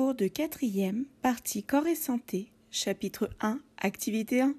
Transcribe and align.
Cours 0.00 0.14
de 0.14 0.28
quatrième, 0.28 1.04
partie 1.20 1.62
corps 1.62 1.86
et 1.86 1.94
santé, 1.94 2.50
chapitre 2.70 3.28
1, 3.42 3.60
activité 3.76 4.40
1. 4.40 4.54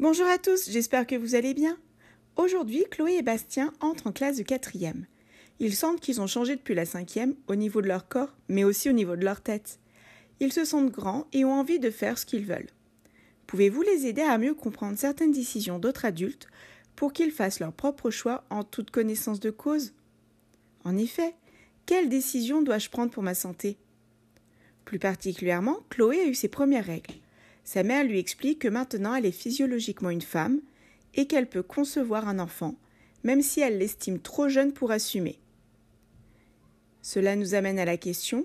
Bonjour 0.00 0.26
à 0.26 0.38
tous, 0.38 0.68
j'espère 0.68 1.06
que 1.06 1.14
vous 1.14 1.36
allez 1.36 1.54
bien. 1.54 1.78
Aujourd'hui, 2.34 2.86
Chloé 2.90 3.18
et 3.18 3.22
Bastien 3.22 3.72
entrent 3.78 4.08
en 4.08 4.12
classe 4.12 4.38
de 4.38 4.42
quatrième. 4.42 5.06
Il 5.60 5.76
semble 5.76 6.00
qu'ils 6.00 6.20
ont 6.20 6.26
changé 6.26 6.56
depuis 6.56 6.74
la 6.74 6.86
cinquième 6.86 7.36
au 7.46 7.54
niveau 7.54 7.80
de 7.80 7.86
leur 7.86 8.08
corps, 8.08 8.34
mais 8.48 8.64
aussi 8.64 8.90
au 8.90 8.94
niveau 8.94 9.14
de 9.14 9.24
leur 9.24 9.42
tête. 9.42 9.78
Ils 10.40 10.52
se 10.52 10.64
sentent 10.64 10.90
grands 10.90 11.28
et 11.32 11.44
ont 11.44 11.52
envie 11.52 11.78
de 11.78 11.90
faire 11.90 12.18
ce 12.18 12.26
qu'ils 12.26 12.46
veulent. 12.46 12.72
Pouvez-vous 13.46 13.82
les 13.82 14.06
aider 14.06 14.22
à 14.22 14.38
mieux 14.38 14.54
comprendre 14.54 14.98
certaines 14.98 15.30
décisions 15.30 15.78
d'autres 15.78 16.04
adultes 16.04 16.48
pour 16.98 17.12
qu'ils 17.12 17.30
fassent 17.30 17.60
leur 17.60 17.72
propre 17.72 18.10
choix 18.10 18.42
en 18.50 18.64
toute 18.64 18.90
connaissance 18.90 19.38
de 19.38 19.50
cause 19.50 19.92
En 20.82 20.96
effet, 20.96 21.36
quelle 21.86 22.08
décision 22.08 22.60
dois-je 22.60 22.90
prendre 22.90 23.12
pour 23.12 23.22
ma 23.22 23.34
santé? 23.34 23.76
Plus 24.84 24.98
particulièrement, 24.98 25.78
Chloé 25.90 26.18
a 26.18 26.26
eu 26.26 26.34
ses 26.34 26.48
premières 26.48 26.86
règles. 26.86 27.14
Sa 27.62 27.84
mère 27.84 28.02
lui 28.02 28.18
explique 28.18 28.58
que 28.58 28.66
maintenant 28.66 29.14
elle 29.14 29.26
est 29.26 29.30
physiologiquement 29.30 30.10
une 30.10 30.22
femme 30.22 30.60
et 31.14 31.28
qu'elle 31.28 31.48
peut 31.48 31.62
concevoir 31.62 32.26
un 32.26 32.40
enfant, 32.40 32.74
même 33.22 33.42
si 33.42 33.60
elle 33.60 33.78
l'estime 33.78 34.18
trop 34.18 34.48
jeune 34.48 34.72
pour 34.72 34.90
assumer. 34.90 35.38
Cela 37.00 37.36
nous 37.36 37.54
amène 37.54 37.78
à 37.78 37.84
la 37.84 37.96
question 37.96 38.44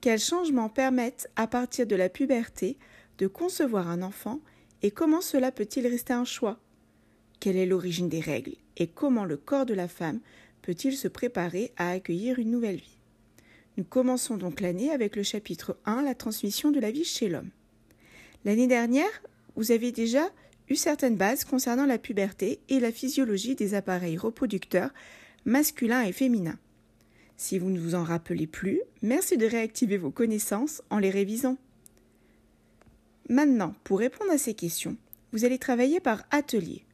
quels 0.00 0.20
changements 0.20 0.68
permettent, 0.68 1.28
à 1.34 1.48
partir 1.48 1.84
de 1.84 1.96
la 1.96 2.08
puberté, 2.08 2.78
de 3.18 3.26
concevoir 3.26 3.88
un 3.88 4.02
enfant 4.02 4.38
et 4.82 4.92
comment 4.92 5.20
cela 5.20 5.50
peut-il 5.50 5.84
rester 5.88 6.12
un 6.12 6.24
choix? 6.24 6.60
Quelle 7.40 7.56
est 7.56 7.66
l'origine 7.66 8.08
des 8.08 8.20
règles 8.20 8.56
et 8.76 8.86
comment 8.86 9.24
le 9.24 9.36
corps 9.36 9.66
de 9.66 9.74
la 9.74 9.88
femme 9.88 10.20
peut-il 10.62 10.96
se 10.96 11.08
préparer 11.08 11.72
à 11.76 11.90
accueillir 11.90 12.38
une 12.38 12.50
nouvelle 12.50 12.76
vie? 12.76 12.98
Nous 13.76 13.84
commençons 13.84 14.36
donc 14.36 14.60
l'année 14.60 14.90
avec 14.90 15.14
le 15.14 15.22
chapitre 15.22 15.78
1, 15.84 16.02
la 16.02 16.14
transmission 16.14 16.72
de 16.72 16.80
la 16.80 16.90
vie 16.90 17.04
chez 17.04 17.28
l'homme. 17.28 17.50
L'année 18.44 18.66
dernière, 18.66 19.22
vous 19.54 19.70
avez 19.70 19.92
déjà 19.92 20.30
eu 20.68 20.74
certaines 20.74 21.16
bases 21.16 21.44
concernant 21.44 21.86
la 21.86 21.98
puberté 21.98 22.60
et 22.68 22.80
la 22.80 22.90
physiologie 22.90 23.54
des 23.54 23.74
appareils 23.74 24.16
reproducteurs 24.16 24.90
masculins 25.44 26.02
et 26.02 26.12
féminins. 26.12 26.58
Si 27.36 27.58
vous 27.58 27.70
ne 27.70 27.78
vous 27.78 27.94
en 27.94 28.02
rappelez 28.02 28.48
plus, 28.48 28.80
merci 29.00 29.36
de 29.36 29.46
réactiver 29.46 29.96
vos 29.96 30.10
connaissances 30.10 30.82
en 30.90 30.98
les 30.98 31.10
révisant. 31.10 31.56
Maintenant, 33.28 33.74
pour 33.84 34.00
répondre 34.00 34.32
à 34.32 34.38
ces 34.38 34.54
questions, 34.54 34.96
vous 35.32 35.44
allez 35.44 35.58
travailler 35.58 36.00
par 36.00 36.24
atelier. 36.32 36.84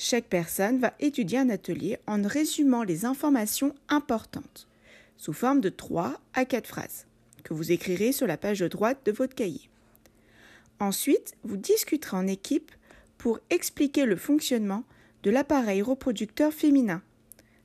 Chaque 0.00 0.28
personne 0.28 0.78
va 0.78 0.94
étudier 1.00 1.38
un 1.38 1.50
atelier 1.50 1.98
en 2.06 2.22
résumant 2.22 2.84
les 2.84 3.04
informations 3.04 3.74
importantes, 3.88 4.68
sous 5.16 5.32
forme 5.32 5.60
de 5.60 5.70
3 5.70 6.20
à 6.34 6.44
4 6.44 6.68
phrases, 6.68 7.06
que 7.42 7.52
vous 7.52 7.72
écrirez 7.72 8.12
sur 8.12 8.28
la 8.28 8.36
page 8.36 8.60
droite 8.60 9.00
de 9.04 9.10
votre 9.10 9.34
cahier. 9.34 9.68
Ensuite, 10.78 11.34
vous 11.42 11.56
discuterez 11.56 12.16
en 12.16 12.28
équipe 12.28 12.70
pour 13.18 13.40
expliquer 13.50 14.04
le 14.04 14.14
fonctionnement 14.14 14.84
de 15.24 15.32
l'appareil 15.32 15.82
reproducteur 15.82 16.52
féminin, 16.52 17.02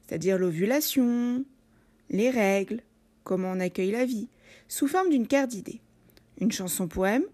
c'est-à-dire 0.07 0.39
l'ovulation, 0.39 1.45
les 2.09 2.31
règles, 2.31 2.81
comment 3.23 3.51
on 3.51 3.59
accueille 3.59 3.91
la 3.91 4.05
vie, 4.05 4.27
sous 4.67 4.87
forme 4.87 5.11
d'une 5.11 5.27
carte 5.27 5.51
d'idées, 5.51 5.81
une 6.39 6.51
chanson 6.51 6.87
poème 6.87 7.25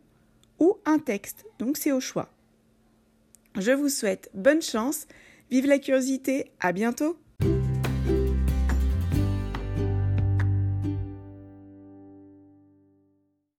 ou 0.60 0.76
un 0.84 1.00
texte, 1.00 1.46
donc 1.58 1.78
c'est 1.78 1.94
au 1.94 2.02
choix. 2.02 2.30
Je 3.60 3.72
vous 3.72 3.90
souhaite 3.90 4.30
bonne 4.34 4.62
chance, 4.62 5.06
vive 5.52 5.68
la 5.68 5.80
curiosité, 5.80 6.50
à 6.62 6.72
bientôt 6.72 7.20